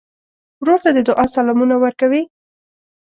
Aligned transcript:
ورور 0.61 0.79
ته 0.83 0.89
د 0.93 0.99
دعا 1.07 1.25
سلامونه 1.35 1.75
ورکوې. 1.83 2.21